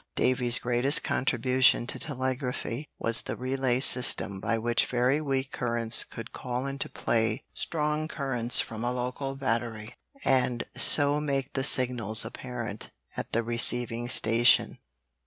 Davy's 0.15 0.57
greatest 0.57 1.03
contribution 1.03 1.85
to 1.85 1.99
telegraphy 1.99 2.89
was 2.97 3.21
the 3.21 3.35
relay 3.37 3.79
system 3.79 4.39
by 4.39 4.57
which 4.57 4.87
very 4.87 5.21
weak 5.21 5.51
currents 5.51 6.03
could 6.03 6.31
call 6.33 6.65
into 6.65 6.89
play 6.89 7.43
strong 7.53 8.07
currents 8.07 8.59
from 8.59 8.83
a 8.83 8.91
local 8.91 9.35
battery, 9.35 9.93
and 10.25 10.63
so 10.75 11.19
make 11.19 11.53
the 11.53 11.63
signals 11.63 12.25
apparent 12.25 12.89
at 13.15 13.31
the 13.31 13.43
receiving 13.43 14.09
station. 14.09 14.79